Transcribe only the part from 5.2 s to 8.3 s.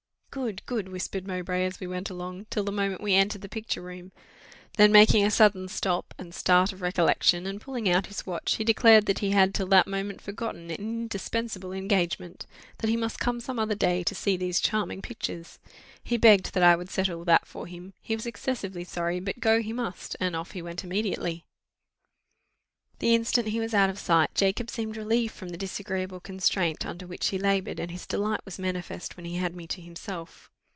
a sudden stop, and start of recollection, and pulling out his